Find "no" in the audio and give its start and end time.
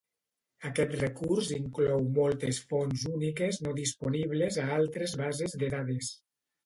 3.67-3.75